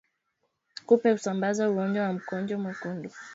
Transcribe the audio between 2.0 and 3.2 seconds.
wa mkojo mwekundu